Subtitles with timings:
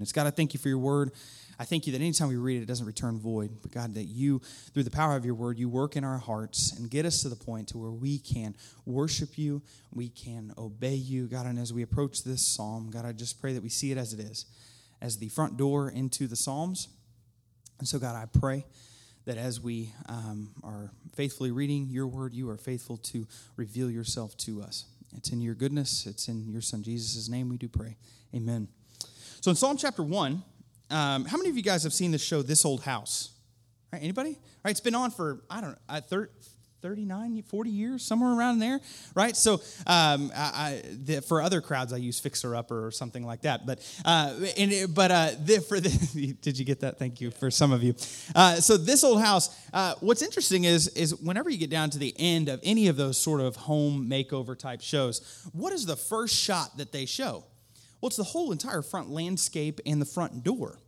[0.00, 1.10] It's God, I thank you for your word.
[1.58, 3.50] I thank you that anytime we read it, it doesn't return void.
[3.62, 4.40] But God, that you,
[4.72, 7.28] through the power of your word, you work in our hearts and get us to
[7.28, 8.54] the point to where we can
[8.86, 9.60] worship you,
[9.92, 11.26] we can obey you.
[11.26, 13.98] God, and as we approach this psalm, God, I just pray that we see it
[13.98, 14.46] as it is,
[15.02, 16.88] as the front door into the Psalms.
[17.80, 18.64] And so, God, I pray
[19.24, 23.26] that as we um, are faithfully reading your word, you are faithful to
[23.56, 24.86] reveal yourself to us.
[25.16, 27.96] It's in your goodness, it's in your son Jesus' name we do pray.
[28.34, 28.68] Amen.
[29.40, 30.42] So in Psalm chapter 1,
[30.90, 33.30] um, how many of you guys have seen the show This Old House?
[33.92, 34.36] Right, anybody?
[34.64, 36.00] Right, it's been on for, I don't know, uh,
[36.80, 38.80] 39, 40 years, somewhere around there,
[39.14, 39.36] right?
[39.36, 39.54] So
[39.86, 43.64] um, I, I, the, for other crowds, I use Fixer Upper or something like that.
[43.64, 46.98] But uh, and, but uh, the, for the, did you get that?
[46.98, 47.94] Thank you for some of you.
[48.34, 49.56] Uh, so this old house.
[49.72, 52.96] Uh, what's interesting is is whenever you get down to the end of any of
[52.96, 57.44] those sort of home makeover type shows, what is the first shot that they show?
[58.00, 60.78] Well, it's the whole entire front landscape and the front door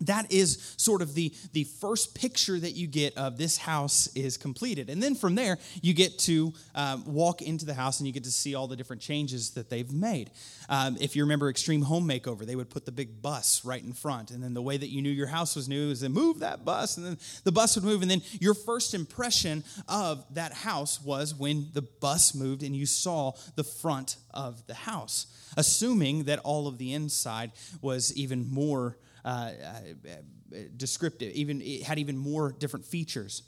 [0.00, 4.36] that is sort of the, the first picture that you get of this house is
[4.36, 4.88] completed.
[4.88, 8.24] And then from there, you get to um, walk into the house and you get
[8.24, 10.30] to see all the different changes that they've made.
[10.68, 13.92] Um, if you remember Extreme Home Makeover, they would put the big bus right in
[13.92, 14.30] front.
[14.30, 16.64] And then the way that you knew your house was new is they move that
[16.64, 18.02] bus, and then the bus would move.
[18.02, 22.86] And then your first impression of that house was when the bus moved and you
[22.86, 28.96] saw the front of the house, assuming that all of the inside was even more
[29.24, 33.42] uh, uh, descriptive, even it had even more different features.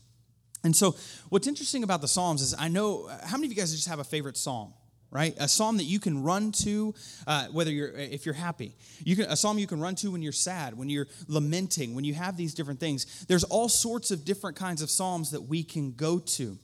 [0.65, 0.95] And so,
[1.29, 3.99] what's interesting about the Psalms is I know how many of you guys just have
[3.99, 4.75] a favorite psalm,
[5.11, 5.35] right?
[5.39, 6.95] A psalm that you can run to,
[7.27, 10.23] uh, whether you're if you're happy, you can a psalm you can run to when
[10.23, 13.25] you're sad, when you're lamenting, when you have these different things.
[13.27, 16.59] There's all sorts of different kinds of psalms that we can go to.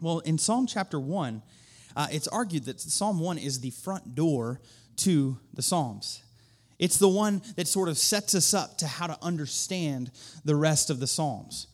[0.00, 1.42] Well, in Psalm chapter one,
[1.96, 4.60] uh, it's argued that Psalm one is the front door
[4.96, 6.22] to the Psalms.
[6.78, 10.10] It's the one that sort of sets us up to how to understand
[10.44, 11.68] the rest of the Psalms.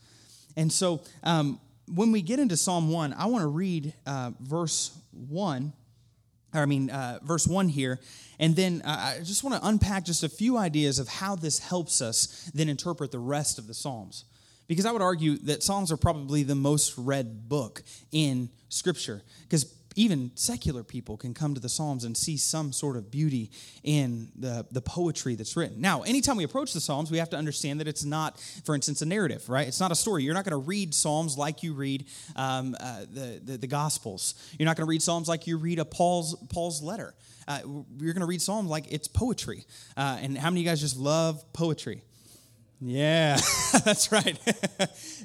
[0.56, 1.60] And so um,
[1.94, 5.72] when we get into Psalm 1, I want to read uh, verse 1,
[6.54, 8.00] or I mean, uh, verse 1 here,
[8.38, 11.58] and then uh, I just want to unpack just a few ideas of how this
[11.58, 14.24] helps us then interpret the rest of the Psalms.
[14.66, 17.82] Because I would argue that Psalms are probably the most read book
[18.12, 19.22] in Scripture.
[19.44, 19.64] Because
[19.98, 23.50] even secular people can come to the Psalms and see some sort of beauty
[23.82, 25.80] in the, the poetry that's written.
[25.80, 29.02] Now, anytime we approach the Psalms, we have to understand that it's not, for instance,
[29.02, 29.66] a narrative, right?
[29.66, 30.22] It's not a story.
[30.22, 32.06] You're not going to read Psalms like you read
[32.36, 34.34] um, uh, the, the, the, Gospels.
[34.56, 37.16] You're not going to read Psalms like you read a Paul's, Paul's letter.
[37.48, 37.58] Uh,
[37.98, 39.66] you're going to read Psalms like it's poetry.
[39.96, 42.04] Uh, and how many of you guys just love poetry?
[42.80, 43.36] Yeah,
[43.84, 44.38] that's right.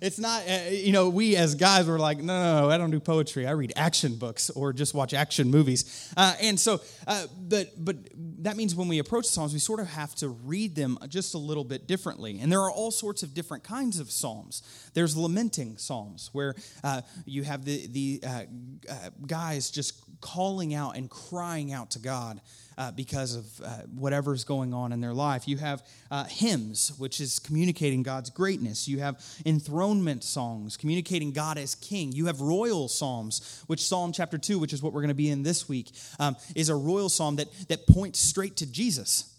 [0.01, 2.89] it's not, uh, you know, we as guys were like, no, no, no, I don't
[2.89, 3.45] do poetry.
[3.45, 6.11] I read action books or just watch action movies.
[6.17, 7.97] Uh, and so, uh, but, but
[8.39, 11.37] that means when we approach Psalms, we sort of have to read them just a
[11.37, 12.39] little bit differently.
[12.41, 14.63] And there are all sorts of different kinds of Psalms.
[14.95, 18.43] There's lamenting Psalms where uh, you have the, the uh,
[18.89, 22.41] uh, guys just calling out and crying out to God
[22.77, 25.47] uh, because of uh, whatever's going on in their life.
[25.47, 28.87] You have uh, hymns, which is communicating God's greatness.
[28.87, 32.11] You have enthronement songs, communicating God as king.
[32.11, 35.29] You have royal psalms, which Psalm chapter 2, which is what we're going to be
[35.29, 39.29] in this week, um, is a royal psalm that, that points straight to Jesus.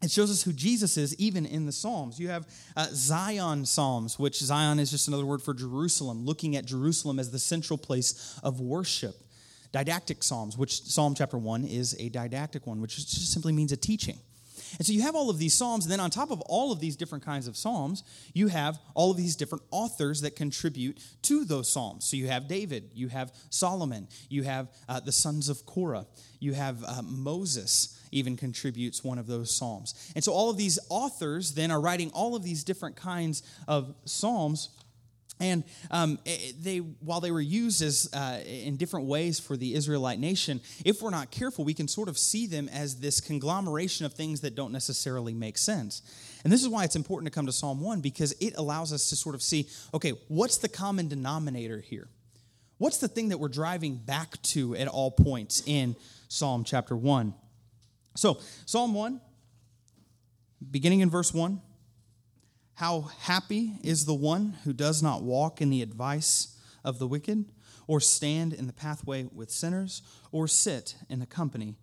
[0.00, 2.20] It shows us who Jesus is, even in the Psalms.
[2.20, 6.64] You have uh, Zion Psalms, which Zion is just another word for Jerusalem, looking at
[6.64, 9.16] Jerusalem as the central place of worship
[9.72, 13.76] didactic psalms, which Psalm chapter 1 is a didactic one, which just simply means a
[13.76, 14.18] teaching.
[14.76, 16.80] And so you have all of these psalms, and then on top of all of
[16.80, 18.02] these different kinds of psalms,
[18.34, 22.04] you have all of these different authors that contribute to those psalms.
[22.04, 26.06] So you have David, you have Solomon, you have uh, the sons of Korah,
[26.40, 30.12] you have uh, Moses even contributes one of those psalms.
[30.14, 33.94] And so all of these authors then are writing all of these different kinds of
[34.04, 34.70] psalms
[35.40, 39.74] and um, eh, they, while they were used as uh, in different ways for the
[39.74, 44.04] Israelite nation, if we're not careful, we can sort of see them as this conglomeration
[44.06, 46.02] of things that don't necessarily make sense.
[46.44, 49.08] And this is why it's important to come to Psalm 1 because it allows us
[49.10, 52.08] to sort of see okay, what's the common denominator here?
[52.78, 55.96] What's the thing that we're driving back to at all points in
[56.28, 57.34] Psalm chapter 1?
[58.14, 59.20] So, Psalm 1,
[60.70, 61.60] beginning in verse 1.
[62.78, 67.46] How happy is the one who does not walk in the advice of the wicked,
[67.88, 71.74] or stand in the pathway with sinners, or sit in the company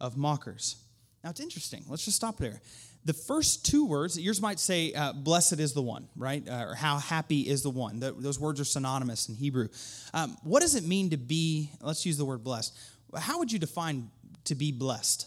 [0.00, 0.76] of mockers.
[1.24, 1.82] Now it's interesting.
[1.88, 2.60] Let's just stop there.
[3.04, 6.48] The first two words, yours might say, uh, blessed is the one, right?
[6.48, 7.98] Uh, or how happy is the one.
[7.98, 9.66] The, those words are synonymous in Hebrew.
[10.12, 12.78] Um, what does it mean to be, let's use the word blessed.
[13.16, 14.08] How would you define
[14.44, 15.26] to be blessed?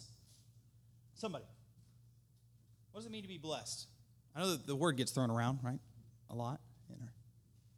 [1.16, 1.44] Somebody.
[2.94, 3.88] What does it mean to be blessed?
[4.38, 5.80] I know that the word gets thrown around, right?
[6.30, 6.60] A lot.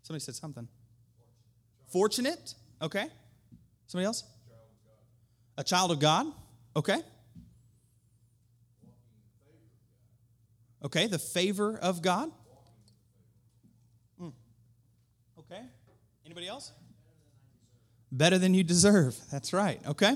[0.02, 0.68] Somebody said something.
[1.88, 2.54] Fortunate.
[2.82, 3.08] Okay.
[3.88, 4.26] Somebody else?
[5.58, 6.28] A child of God.
[6.76, 7.00] Okay.
[10.84, 12.30] Okay, the favor of God.
[14.22, 14.34] Mm.
[15.40, 15.62] Okay.
[16.26, 16.74] Anybody else?
[18.12, 19.16] Better than you deserve.
[19.32, 19.80] That's right.
[19.88, 20.16] Okay.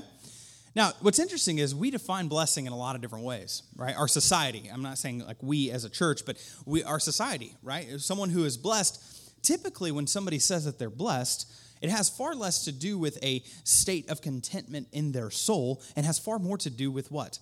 [0.74, 3.96] Now, what's interesting is we define blessing in a lot of different ways, right?
[3.96, 4.68] Our society.
[4.72, 6.36] I'm not saying like we as a church, but
[6.66, 8.00] we our society, right?
[8.00, 11.50] Someone who is blessed, typically when somebody says that they're blessed,
[11.80, 16.04] it has far less to do with a state of contentment in their soul and
[16.06, 17.38] has far more to do with what?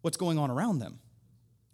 [0.00, 0.98] What's going on around them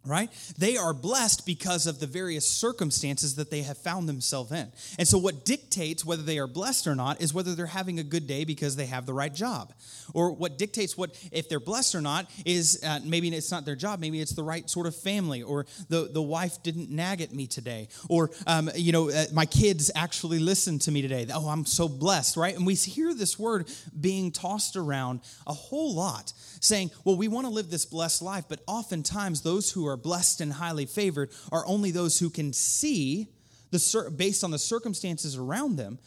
[0.05, 0.31] right?
[0.57, 4.73] They are blessed because of the various circumstances that they have found themselves in.
[4.99, 8.05] And so, what dictates whether they are blessed or not is whether they're having a
[8.05, 9.73] good day because they have the right job.
[10.15, 13.77] Or what dictates what, if they're blessed or not, is uh, maybe it's not their
[13.77, 17.33] job, maybe it's the right sort of family, or the, the wife didn't nag at
[17.33, 21.27] me today, or, um, you know, uh, my kids actually listened to me today.
[21.33, 22.57] Oh, I'm so blessed, right?
[22.57, 23.69] And we hear this word
[24.01, 28.45] being tossed around a whole lot, saying, well, we want to live this blessed life,
[28.49, 33.29] but oftentimes those who are blessed and highly favored are only those who can see,
[33.71, 35.99] the, based on the circumstances around them,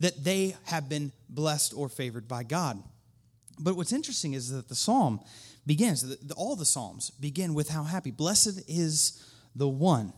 [0.00, 2.82] that they have been blessed or favored by God.
[3.58, 5.20] But what's interesting is that the psalm
[5.64, 8.10] begins, all the psalms begin with how happy.
[8.10, 9.24] Blessed is
[9.54, 10.12] the one.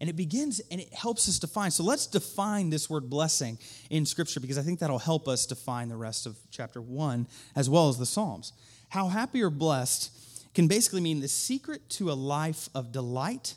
[0.00, 1.70] And it begins and it helps us define.
[1.70, 3.58] So let's define this word blessing
[3.88, 7.70] in Scripture because I think that'll help us define the rest of chapter one as
[7.70, 8.52] well as the Psalms.
[8.90, 10.10] How happy or blessed
[10.56, 13.56] can basically mean the secret to a life of delight,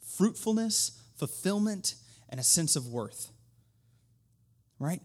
[0.00, 1.94] fruitfulness, fulfillment,
[2.30, 3.30] and a sense of worth.
[4.78, 5.02] Right?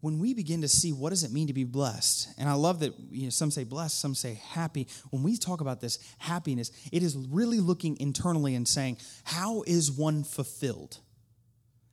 [0.00, 2.78] When we begin to see what does it mean to be blessed, and I love
[2.80, 4.86] that you know, some say blessed, some say happy.
[5.10, 9.90] When we talk about this happiness, it is really looking internally and saying, how is
[9.90, 10.98] one fulfilled?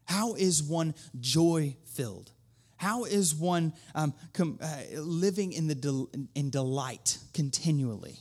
[0.06, 2.31] How is one joy filled?
[2.78, 8.19] How is one um, com- uh, living in, the in delight continually?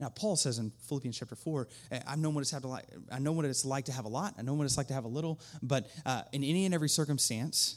[0.00, 1.68] Now, Paul says in Philippians chapter 4,
[2.06, 4.34] I've known what it's, to like, I know what it's like to have a lot,
[4.38, 6.88] I know what it's like to have a little, but uh, in any and every
[6.88, 7.76] circumstance,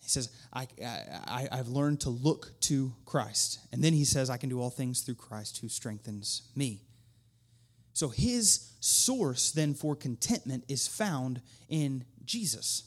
[0.00, 3.58] he says, I, I, I've learned to look to Christ.
[3.72, 6.82] And then he says, I can do all things through Christ who strengthens me.
[7.92, 12.84] So his source then for contentment is found in Jesus.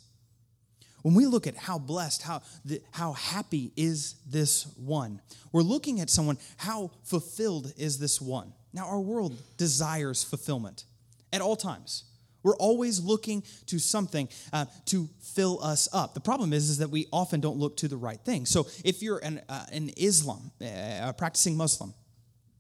[1.02, 6.00] When we look at how blessed, how, the, how happy is this one, we're looking
[6.02, 8.54] at someone, how fulfilled is this one?
[8.74, 10.86] Now, our world desires fulfillment
[11.34, 12.04] at all times.
[12.44, 16.14] We're always looking to something uh, to fill us up.
[16.14, 18.46] The problem is, is that we often don't look to the right thing.
[18.46, 20.66] So, if you're an, uh, an Islam, uh,
[21.10, 21.94] a practicing Muslim,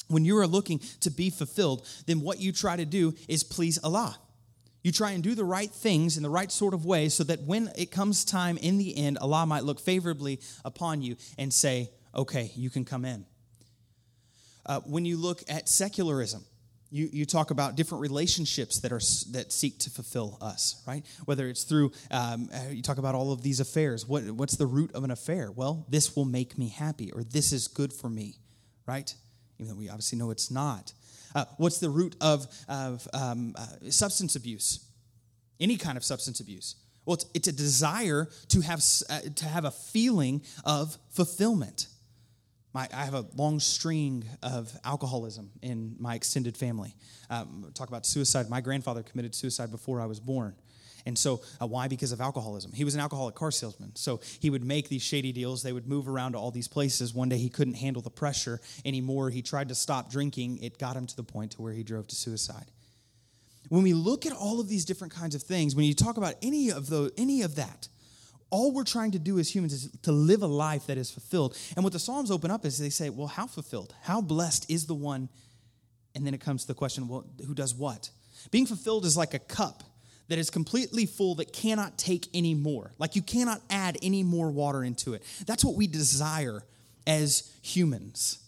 [0.09, 3.80] when you are looking to be fulfilled, then what you try to do is please
[3.83, 4.18] Allah.
[4.81, 7.41] You try and do the right things in the right sort of way so that
[7.41, 11.89] when it comes time in the end, Allah might look favorably upon you and say,
[12.15, 13.25] okay, you can come in.
[14.65, 16.45] Uh, when you look at secularism,
[16.91, 21.05] you, you talk about different relationships that are that seek to fulfill us, right?
[21.25, 24.07] Whether it's through um, uh, you talk about all of these affairs.
[24.07, 25.51] What, what's the root of an affair?
[25.51, 28.37] Well, this will make me happy, or this is good for me,
[28.87, 29.13] right?
[29.59, 30.93] Even though we obviously know it's not.
[31.35, 34.86] Uh, what's the root of, of um, uh, substance abuse?
[35.59, 36.75] Any kind of substance abuse.
[37.05, 41.88] Well, it's, it's a desire to have, uh, to have a feeling of fulfillment.
[42.74, 46.95] My, I have a long string of alcoholism in my extended family.
[47.29, 48.50] Um, talk about suicide.
[48.50, 50.55] My grandfather committed suicide before I was born.
[51.10, 51.88] And so, uh, why?
[51.88, 52.72] Because of alcoholism.
[52.72, 53.96] He was an alcoholic car salesman.
[53.96, 55.63] So, he would make these shady deals.
[55.63, 57.16] They would move around to all these places.
[57.16, 59.32] One day, he couldn't handle the pressure anymore.
[59.32, 60.60] He tried to stop drinking.
[60.62, 62.66] It got him to the point to where he drove to suicide.
[63.70, 66.36] When we look at all of these different kinds of things, when you talk about
[66.44, 67.88] any of the, any of that,
[68.51, 71.58] all we're trying to do as humans is to live a life that is fulfilled.
[71.75, 73.96] And what the Psalms open up is they say, well, how fulfilled?
[74.04, 75.28] How blessed is the one?
[76.13, 78.12] And then it comes to the question, well, who does what?
[78.51, 79.84] Being fulfilled is like a cup
[80.29, 82.93] that is completely full that cannot take any more.
[82.98, 85.24] Like you cannot add any more water into it.
[85.45, 86.63] That's what we desire
[87.05, 88.39] as humans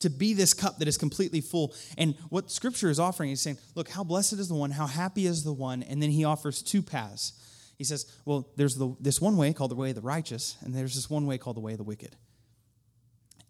[0.00, 1.74] to be this cup that is completely full.
[1.96, 5.26] And what scripture is offering is saying, look, how blessed is the one, how happy
[5.26, 5.82] is the one.
[5.82, 7.32] And then he offers two paths.
[7.78, 10.74] He says, well, there's the, this one way called the way of the righteous, and
[10.74, 12.16] there's this one way called the way of the wicked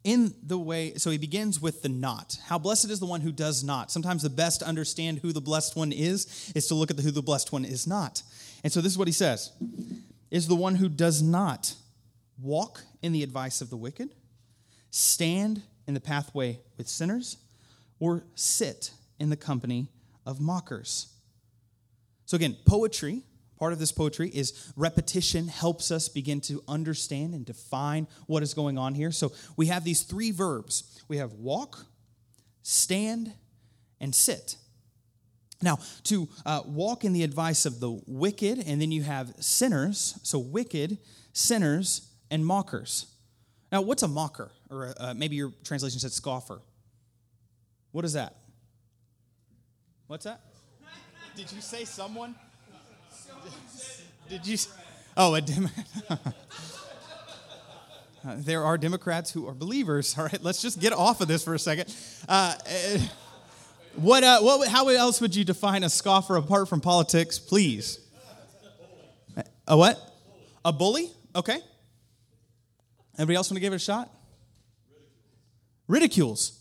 [0.05, 2.39] in the way, so he begins with the not.
[2.47, 3.91] How blessed is the one who does not.
[3.91, 7.03] Sometimes the best to understand who the blessed one is is to look at the,
[7.03, 8.23] who the blessed one is not.
[8.65, 9.53] And so this is what he says
[10.31, 11.75] is the one who does not
[12.41, 14.09] walk in the advice of the wicked,
[14.91, 17.37] stand in the pathway with sinners,
[18.01, 19.89] or sit in the company
[20.27, 21.13] of mockers.
[22.25, 23.23] So, again, poetry,
[23.63, 28.55] part of this poetry is repetition helps us begin to understand and define what is
[28.55, 29.13] going on here.
[29.13, 31.87] So, we have these three verbs we have walk,
[32.65, 33.33] stand,
[34.01, 34.57] and sit.
[35.63, 40.19] Now, to uh, walk in the advice of the wicked, and then you have sinners,
[40.25, 40.99] so wicked,
[41.33, 43.15] sinners, and mockers.
[43.71, 44.51] Now, what's a mocker?
[44.71, 46.63] Or uh, maybe your translation said scoffer.
[47.93, 48.35] What is that?
[50.09, 50.41] What's that?
[51.37, 52.35] Did you say someone?
[54.29, 54.59] Did you?
[55.17, 55.87] Oh, a Democrat.
[58.25, 60.17] Uh, there are Democrats who are believers.
[60.17, 61.93] All right, let's just get off of this for a second.
[62.29, 62.99] Uh, uh
[63.97, 67.99] what, uh, what, how else would you define a scoffer apart from politics, please?
[69.67, 69.99] A what?
[70.65, 71.11] A bully?
[71.35, 71.59] Okay.
[73.19, 74.09] Anybody else want to give it a shot?
[75.89, 76.59] Ridicules.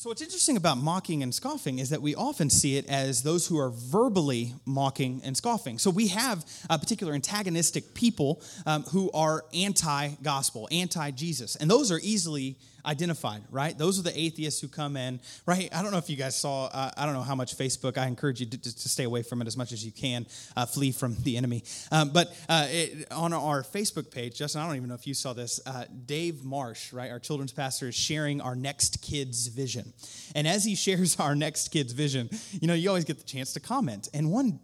[0.00, 3.46] So, what's interesting about mocking and scoffing is that we often see it as those
[3.46, 5.76] who are verbally mocking and scoffing.
[5.76, 11.70] So, we have a particular antagonistic people um, who are anti gospel, anti Jesus, and
[11.70, 13.76] those are easily identified, right?
[13.76, 15.68] Those are the atheists who come in, right?
[15.72, 18.06] I don't know if you guys saw, uh, I don't know how much Facebook, I
[18.06, 20.26] encourage you to, to, stay away from it as much as you can,
[20.56, 21.64] uh, flee from the enemy.
[21.92, 25.14] Um, but uh, it, on our Facebook page, Justin, I don't even know if you
[25.14, 29.89] saw this, uh, Dave Marsh, right, our children's pastor, is sharing our next kid's vision.
[30.34, 32.30] And as he shares our next kid's vision,
[32.60, 34.08] you know, you always get the chance to comment.
[34.14, 34.60] And one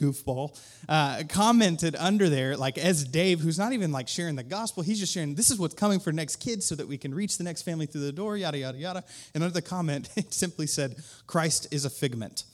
[0.00, 0.58] goofball,
[0.88, 4.98] uh, commented under there, like as Dave, who's not even like sharing the gospel, he's
[4.98, 7.44] just sharing, this is what's coming for next kids so that we can reach the
[7.44, 9.04] next family through the door, yada, yada, yada.
[9.34, 10.96] And under the comment, it simply said,
[11.26, 12.44] Christ is a figment.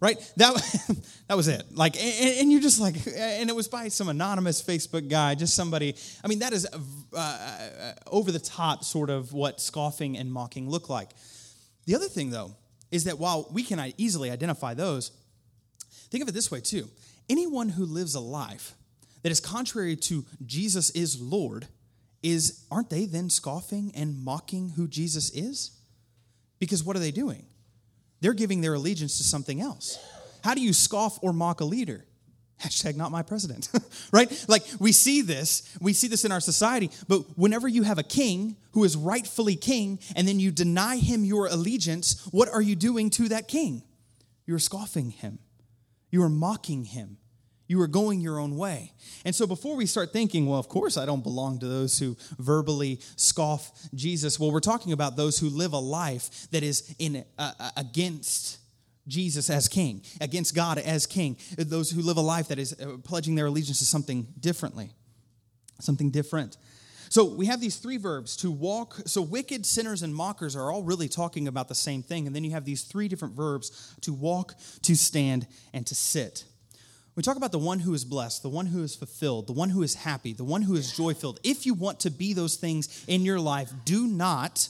[0.00, 0.18] Right?
[0.38, 0.54] That,
[1.28, 1.62] that was it.
[1.72, 5.54] Like, and, and, you're just like, and it was by some anonymous Facebook guy, just
[5.54, 5.94] somebody.
[6.24, 7.83] I mean, that is uh, uh,
[8.14, 11.10] over the top sort of what scoffing and mocking look like.
[11.84, 12.56] The other thing, though,
[12.90, 15.10] is that while we can easily identify those,
[16.14, 16.88] Think of it this way, too.
[17.28, 18.74] Anyone who lives a life
[19.22, 21.66] that is contrary to Jesus is Lord,
[22.22, 25.72] is aren't they then scoffing and mocking who Jesus is?
[26.60, 27.46] Because what are they doing?
[28.20, 29.98] They're giving their allegiance to something else.
[30.44, 32.04] How do you scoff or mock a leader?
[32.62, 33.68] Hashtag not my president,
[34.12, 34.44] right?
[34.48, 38.02] Like we see this, we see this in our society, but whenever you have a
[38.02, 42.76] king who is rightfully king and then you deny him your allegiance, what are you
[42.76, 43.82] doing to that king?
[44.46, 45.38] You're scoffing him.
[46.10, 47.18] You are mocking him.
[47.66, 48.92] You are going your own way.
[49.24, 52.16] And so before we start thinking, well, of course I don't belong to those who
[52.38, 57.24] verbally scoff Jesus, well, we're talking about those who live a life that is in
[57.38, 58.58] uh, uh against
[59.06, 61.36] Jesus as king, against God as king.
[61.56, 64.90] Those who live a life that is uh, pledging their allegiance to something differently,
[65.80, 66.56] something different.
[67.10, 68.96] So we have these three verbs to walk.
[69.06, 72.26] So wicked, sinners, and mockers are all really talking about the same thing.
[72.26, 76.44] And then you have these three different verbs to walk, to stand, and to sit.
[77.14, 79.70] We talk about the one who is blessed, the one who is fulfilled, the one
[79.70, 81.38] who is happy, the one who is joy filled.
[81.44, 84.68] If you want to be those things in your life, do not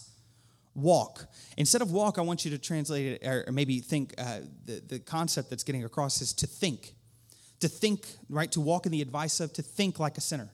[0.74, 1.26] walk.
[1.56, 4.98] Instead of walk, I want you to translate it, or maybe think uh, the, the
[4.98, 6.94] concept that's getting across is to think.
[7.60, 8.50] To think, right?
[8.52, 10.50] To walk in the advice of, to think like a sinner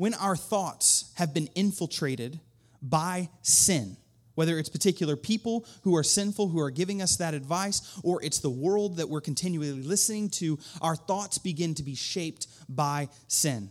[0.00, 2.40] when our thoughts have been infiltrated
[2.80, 3.98] by sin,
[4.34, 8.38] whether it's particular people who are sinful who are giving us that advice, or it's
[8.38, 13.70] the world that we're continually listening to, our thoughts begin to be shaped by sin.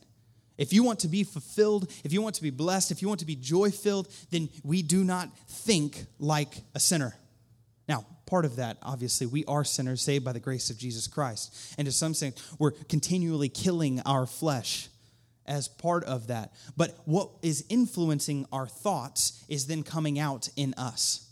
[0.60, 3.22] If you want to be fulfilled, if you want to be blessed, if you want
[3.22, 7.16] to be joy filled, then we do not think like a sinner.
[7.88, 11.75] Now, part of that, obviously, we are sinners saved by the grace of Jesus Christ.
[11.78, 14.89] And to some extent, we're continually killing our flesh
[15.46, 16.51] as part of that.
[16.75, 21.25] But what is influencing our thoughts is then coming out in us.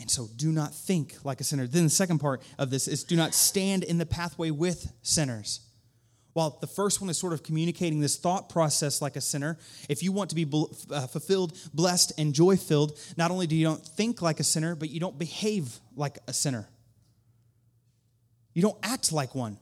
[0.00, 1.68] And so do not think like a sinner.
[1.68, 5.60] Then the second part of this is do not stand in the pathway with sinners.
[6.32, 9.58] While the first one is sort of communicating this thought process like a sinner,
[9.88, 10.50] if you want to be
[10.90, 14.74] uh, fulfilled, blessed, and joy filled, not only do you don't think like a sinner,
[14.74, 16.68] but you don't behave like a sinner.
[18.54, 19.58] You don't act like one.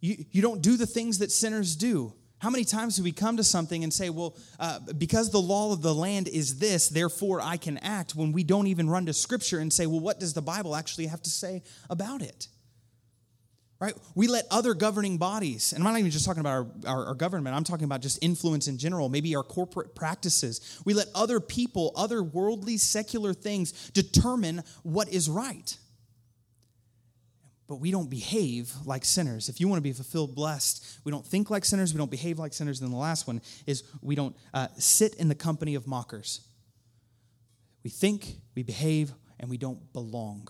[0.00, 2.12] You, you don't do the things that sinners do.
[2.38, 5.72] How many times do we come to something and say, well, uh, because the law
[5.72, 9.12] of the land is this, therefore I can act, when we don't even run to
[9.12, 12.48] Scripture and say, well, what does the Bible actually have to say about it?
[13.78, 13.94] Right?
[14.14, 17.14] We let other governing bodies, and I'm not even just talking about our, our, our
[17.14, 20.80] government, I'm talking about just influence in general, maybe our corporate practices.
[20.86, 25.76] We let other people, other worldly, secular things determine what is right
[27.68, 29.48] but we don't behave like sinners.
[29.48, 32.38] If you want to be fulfilled, blessed, we don't think like sinners, we don't behave
[32.38, 32.80] like sinners.
[32.80, 36.42] And the last one is we don't uh, sit in the company of mockers.
[37.82, 40.48] We think, we behave, and we don't belong.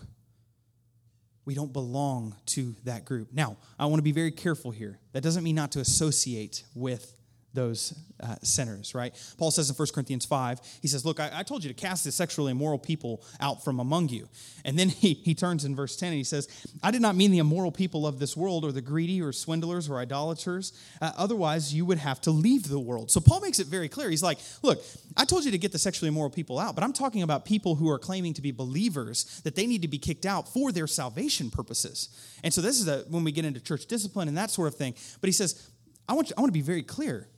[1.47, 3.33] We don't belong to that group.
[3.33, 4.99] Now, I want to be very careful here.
[5.13, 7.15] That doesn't mean not to associate with
[7.55, 9.15] those uh, sinners, right?
[9.37, 12.05] Paul says in 1 Corinthians 5, he says, Look, I, I, told you to cast
[12.05, 14.29] the sexually immoral people out from among you.
[14.65, 16.49] And then he, he turns in verse 10 and he says,
[16.83, 19.89] I did not mean the immoral people of this world or the greedy or swindlers
[19.89, 20.73] or idolaters.
[21.01, 23.11] Uh, otherwise, you would have to leave the world.
[23.11, 24.11] So Paul makes it very clear.
[24.11, 24.83] He's like, Look,
[25.17, 27.75] I told you to get the sexually immoral people out, but I'm talking about people
[27.75, 30.87] who are claiming to be believers that they need to be kicked out for their
[30.87, 32.09] salvation purposes.
[32.45, 34.75] And so this is a, when we get into church discipline and that sort of
[34.75, 34.95] thing.
[35.21, 35.71] But he says,
[36.09, 37.29] I want, you, I want to be very clear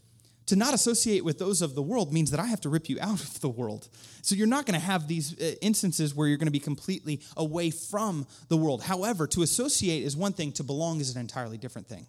[0.49, 2.99] to not associate with those of the world means that I have to rip you
[3.01, 3.89] out of the world.
[4.23, 7.21] So you're not going to have these uh, instances where you're going to be completely
[7.37, 8.83] away from the world.
[8.83, 12.07] However, to associate is one thing, to belong is an entirely different thing.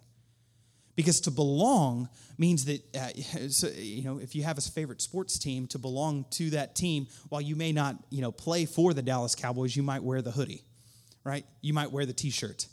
[0.96, 5.38] Because to belong means that, uh, so, you know, if you have a favorite sports
[5.38, 9.02] team, to belong to that team, while you may not, you know, play for the
[9.02, 10.64] Dallas Cowboys, you might wear the hoodie,
[11.24, 11.44] right?
[11.60, 12.66] You might wear the t shirt.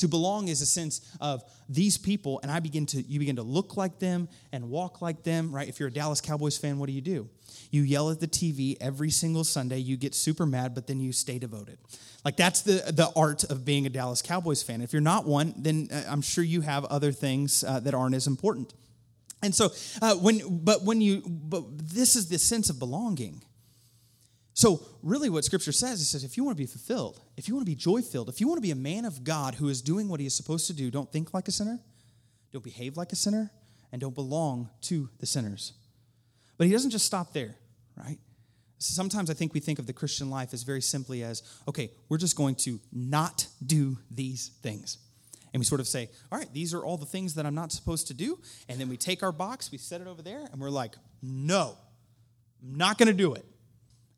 [0.00, 3.42] To belong is a sense of these people, and I begin to you begin to
[3.42, 5.68] look like them and walk like them, right?
[5.68, 7.28] If you're a Dallas Cowboys fan, what do you do?
[7.70, 11.12] You yell at the TV every single Sunday, you get super mad, but then you
[11.12, 11.78] stay devoted.
[12.24, 14.80] Like that's the the art of being a Dallas Cowboys fan.
[14.80, 18.14] If you're not one, then uh, I'm sure you have other things uh, that aren't
[18.14, 18.72] as important.
[19.42, 23.42] And so uh, when but when you but this is the sense of belonging
[24.60, 27.54] so, really, what Scripture says, it says, if you want to be fulfilled, if you
[27.54, 29.70] want to be joy filled, if you want to be a man of God who
[29.70, 31.80] is doing what he is supposed to do, don't think like a sinner,
[32.52, 33.50] don't behave like a sinner,
[33.90, 35.72] and don't belong to the sinners.
[36.58, 37.54] But he doesn't just stop there,
[37.96, 38.18] right?
[38.76, 42.18] Sometimes I think we think of the Christian life as very simply as, okay, we're
[42.18, 44.98] just going to not do these things.
[45.54, 47.72] And we sort of say, all right, these are all the things that I'm not
[47.72, 48.38] supposed to do.
[48.68, 51.78] And then we take our box, we set it over there, and we're like, no,
[52.62, 53.46] I'm not going to do it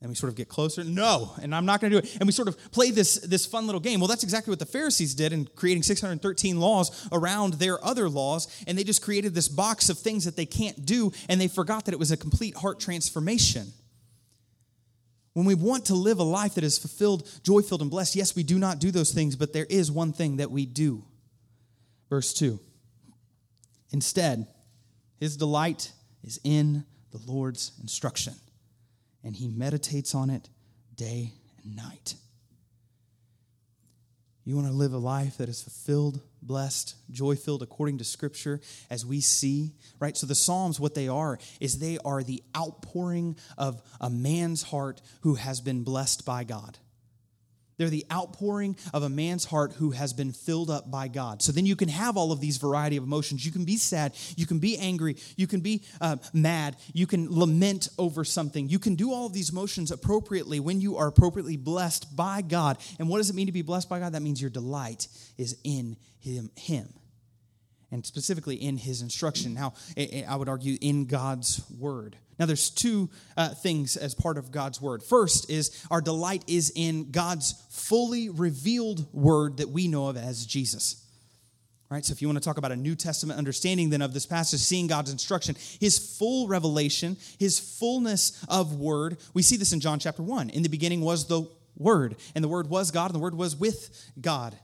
[0.03, 0.83] and we sort of get closer.
[0.83, 2.17] No and i'm not going to do it.
[2.17, 4.01] And we sort of play this this fun little game.
[4.01, 8.49] Well that's exactly what the pharisees did in creating 613 laws around their other laws.
[8.67, 11.87] And they just created this box of things that they can't do and they forgot
[11.87, 13.73] that it was a complete heart transformation.
[15.35, 18.35] When we want to live a life that is fulfilled joy filled and blessed yes
[18.35, 21.05] we do not do those things but there is one thing that we do.
[22.11, 22.59] Verse 2
[23.93, 24.49] instead
[25.21, 25.93] his delight
[26.25, 28.35] is in the lord's instruction
[29.25, 30.49] and he meditates on it
[30.95, 31.33] day
[31.63, 32.15] and night.
[34.45, 38.61] You want to live a life that is fulfilled, blessed, joy filled according to Scripture,
[38.91, 40.17] as we see, right?
[40.17, 45.01] So the Psalms, what they are, is they are the outpouring of a man's heart
[45.21, 46.79] who has been blessed by God.
[47.83, 51.43] They're the outpouring of a man's heart who has been filled up by God.
[51.43, 53.45] So then you can have all of these variety of emotions.
[53.45, 54.15] You can be sad.
[54.37, 55.17] You can be angry.
[55.35, 56.77] You can be uh, mad.
[56.93, 58.69] You can lament over something.
[58.69, 62.79] You can do all of these emotions appropriately when you are appropriately blessed by God.
[63.01, 64.13] And what does it mean to be blessed by God?
[64.13, 66.53] That means your delight is in Him.
[66.57, 67.02] him
[67.93, 69.55] and specifically in his instruction.
[69.55, 72.17] Now, I would argue in God's word.
[72.39, 75.03] Now, there's two uh, things as part of God's word.
[75.03, 80.47] First is our delight is in God's fully revealed word that we know of as
[80.47, 81.07] Jesus.
[81.91, 82.05] Right?
[82.05, 84.61] So, if you want to talk about a New Testament understanding then of this passage,
[84.61, 89.99] seeing God's instruction, his full revelation, his fullness of word, we see this in John
[89.99, 90.49] chapter 1.
[90.51, 93.55] In the beginning was the Word, and the Word was God, and the Word was
[93.57, 94.57] with God.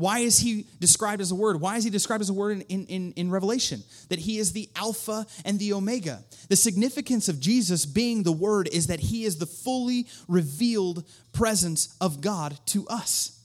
[0.00, 1.60] Why is he described as a word?
[1.60, 3.82] Why is he described as a word in, in, in, Revelation?
[4.08, 6.24] That he is the Alpha and the Omega.
[6.48, 11.94] The significance of Jesus being the word is that he is the fully revealed presence
[12.00, 13.38] of God to us.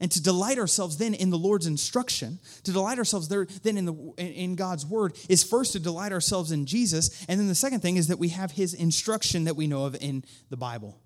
[0.00, 3.86] And to delight ourselves then in the Lord's instruction, to delight ourselves there then in,
[3.86, 7.24] the, in God's word, is first to delight ourselves in Jesus.
[7.26, 9.96] And then the second thing is that we have his instruction that we know of
[9.98, 11.00] in the Bible,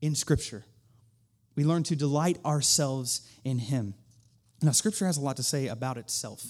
[0.00, 0.64] in Scripture.
[1.56, 3.94] We learn to delight ourselves in Him.
[4.62, 6.44] Now, Scripture has a lot to say about itself,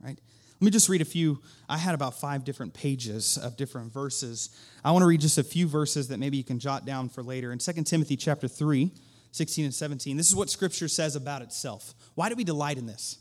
[0.00, 0.18] right?
[0.60, 1.42] Let me just read a few.
[1.68, 4.50] I had about five different pages of different verses.
[4.84, 7.22] I want to read just a few verses that maybe you can jot down for
[7.22, 7.52] later.
[7.52, 8.92] In 2 Timothy chapter 3,
[9.32, 11.94] 16 and 17, this is what Scripture says about itself.
[12.14, 13.18] Why do we delight in this?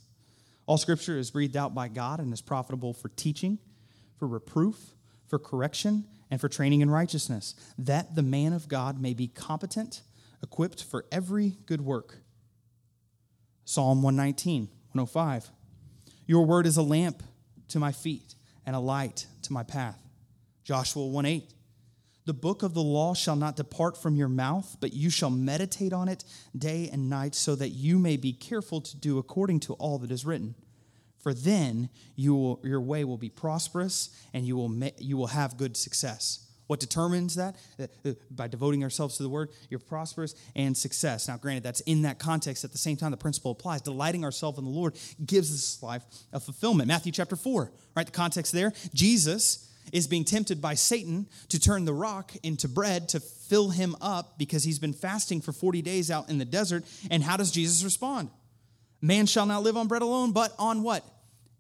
[0.67, 3.57] All Scripture is breathed out by God and is profitable for teaching,
[4.17, 4.93] for reproof,
[5.27, 10.01] for correction, and for training in righteousness, that the man of God may be competent
[10.43, 12.17] equipped for every good work.
[13.65, 15.49] Psalm 119, 105.
[16.27, 17.23] Your word is a lamp
[17.69, 19.97] to my feet and a light to my path.
[20.63, 21.53] Joshua 1 8.
[22.25, 25.91] The book of the law shall not depart from your mouth, but you shall meditate
[25.91, 26.23] on it
[26.57, 30.11] day and night, so that you may be careful to do according to all that
[30.11, 30.55] is written.
[31.19, 35.57] For then you will, your way will be prosperous and you will, you will have
[35.57, 36.47] good success.
[36.67, 37.55] What determines that?
[37.79, 41.27] Uh, uh, by devoting ourselves to the word, you're prosperous and success.
[41.27, 42.63] Now, granted, that's in that context.
[42.63, 43.81] At the same time, the principle applies.
[43.81, 46.87] Delighting ourselves in the Lord gives us life of fulfillment.
[46.87, 48.05] Matthew chapter 4, right?
[48.05, 48.73] The context there.
[48.93, 53.95] Jesus is being tempted by Satan to turn the rock into bread to fill him
[54.01, 56.85] up because he's been fasting for 40 days out in the desert.
[57.11, 58.29] And how does Jesus respond?
[59.01, 61.03] Man shall not live on bread alone, but on what?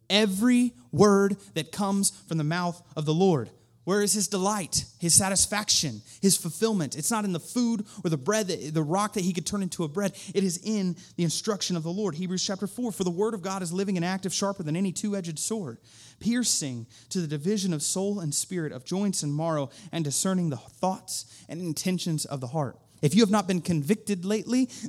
[0.09, 3.49] Every word that comes from the mouth of the Lord.
[3.85, 6.95] Where is his delight, his satisfaction, his fulfillment?
[6.95, 9.83] It's not in the food or the bread, the rock that he could turn into
[9.83, 10.13] a bread.
[10.33, 12.15] It is in the instruction of the Lord.
[12.15, 14.93] Hebrews chapter 4 For the word of God is living and active, sharper than any
[14.93, 15.79] two edged sword,
[16.21, 20.57] piercing to the division of soul and spirit, of joints and marrow, and discerning the
[20.57, 22.77] thoughts and intentions of the heart.
[23.01, 24.69] If you have not been convicted lately,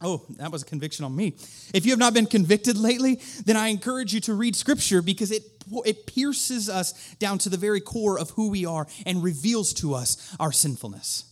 [0.00, 1.34] Oh, that was a conviction on me.
[1.74, 5.32] If you have not been convicted lately, then I encourage you to read scripture because
[5.32, 5.42] it,
[5.84, 9.94] it pierces us down to the very core of who we are and reveals to
[9.94, 11.24] us our sinfulness.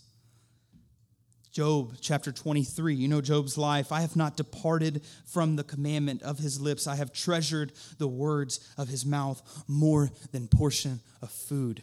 [1.57, 3.90] Job chapter 23, you know Job's life.
[3.90, 6.87] I have not departed from the commandment of his lips.
[6.87, 11.83] I have treasured the words of his mouth more than portion of food.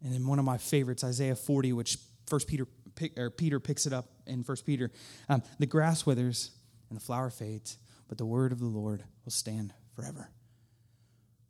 [0.00, 2.68] And then one of my favorites, Isaiah 40, which First Peter
[3.16, 4.92] or Peter picks it up in First Peter.
[5.28, 6.52] Um, the grass withers
[6.88, 10.30] and the flower fades, but the word of the Lord will stand forever.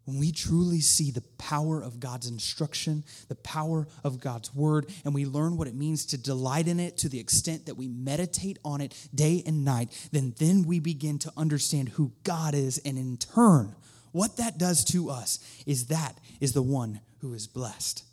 [0.08, 5.12] When we truly see the power of God's instruction, the power of God's word, and
[5.12, 8.58] we learn what it means to delight in it to the extent that we meditate
[8.64, 12.96] on it day and night, then then we begin to understand who God is and
[12.96, 13.76] in turn
[14.12, 18.04] what that does to us is that is the one who is blessed.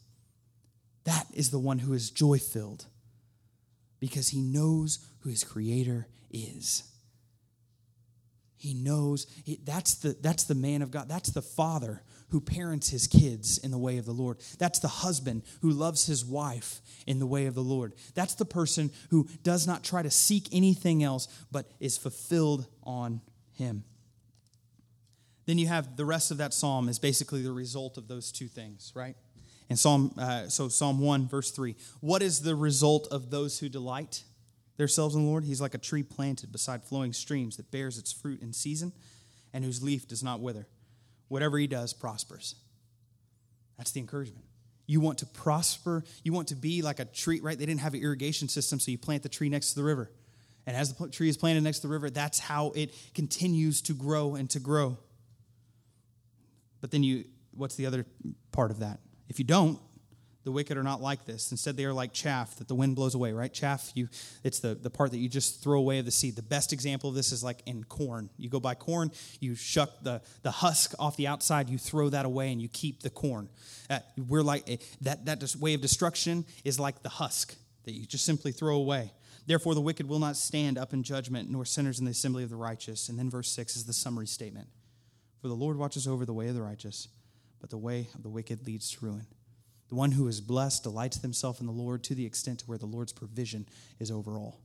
[1.03, 2.85] That is the one who is joy filled
[3.99, 6.83] because he knows who his creator is.
[8.57, 9.27] He knows
[9.63, 11.09] that's the that's the man of God.
[11.09, 14.37] That's the father who parents his kids in the way of the Lord.
[14.57, 17.93] That's the husband who loves his wife in the way of the Lord.
[18.13, 23.21] That's the person who does not try to seek anything else but is fulfilled on
[23.53, 23.83] him.
[25.45, 28.47] Then you have the rest of that psalm is basically the result of those two
[28.47, 29.15] things, right?
[29.69, 31.75] And Psalm, uh, so Psalm 1, verse 3.
[31.99, 34.23] What is the result of those who delight
[34.77, 35.43] themselves in the Lord?
[35.43, 38.93] He's like a tree planted beside flowing streams that bears its fruit in season
[39.53, 40.67] and whose leaf does not wither.
[41.27, 42.55] Whatever he does prospers.
[43.77, 44.45] That's the encouragement.
[44.87, 46.03] You want to prosper.
[46.23, 47.57] You want to be like a tree, right?
[47.57, 50.11] They didn't have an irrigation system, so you plant the tree next to the river.
[50.67, 53.93] And as the tree is planted next to the river, that's how it continues to
[53.93, 54.97] grow and to grow.
[56.81, 58.05] But then you, what's the other
[58.51, 58.99] part of that?
[59.27, 59.79] If you don't,
[60.45, 61.51] the wicked are not like this.
[61.51, 63.51] Instead, they are like chaff that the wind blows away, right?
[63.51, 64.07] Chaff, you
[64.43, 66.35] it's the, the part that you just throw away of the seed.
[66.35, 68.29] The best example of this is like in corn.
[68.37, 72.25] You go buy corn, you shuck the, the husk off the outside, you throw that
[72.25, 73.49] away, and you keep the corn.
[73.89, 77.55] Uh, we're like eh, that, that way of destruction is like the husk
[77.85, 79.11] that you just simply throw away.
[79.47, 82.51] Therefore, the wicked will not stand up in judgment, nor sinners in the assembly of
[82.51, 83.09] the righteous.
[83.09, 84.67] And then verse 6 is the summary statement
[85.41, 87.07] For the Lord watches over the way of the righteous,
[87.59, 89.25] but the way of the wicked leads to ruin.
[89.95, 92.77] The one who is blessed delights himself in the Lord to the extent to where
[92.77, 93.65] the Lord's provision
[93.97, 94.59] is overall.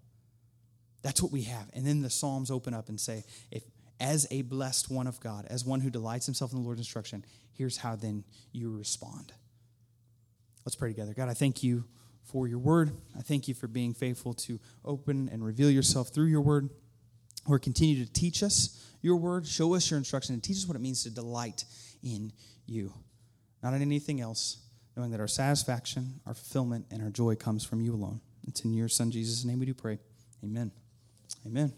[1.02, 1.70] That's what we have.
[1.72, 3.62] And then the Psalms open up and say, if
[4.00, 7.24] as a blessed one of God, as one who delights himself in the Lord's instruction,
[7.52, 9.32] here's how then you respond.
[10.66, 11.14] Let's pray together.
[11.14, 11.84] God, I thank you
[12.24, 12.90] for your word.
[13.16, 16.70] I thank you for being faithful to open and reveal yourself through your word.
[17.46, 20.74] Lord, continue to teach us your word, show us your instruction, and teach us what
[20.74, 21.66] it means to delight
[22.02, 22.32] in
[22.66, 22.92] you,
[23.62, 24.56] not in anything else
[24.96, 28.20] knowing that our satisfaction, our fulfillment, and our joy comes from you alone.
[28.46, 29.98] It's in your Son, Jesus' name we do pray.
[30.42, 30.72] Amen.
[31.46, 31.72] Amen.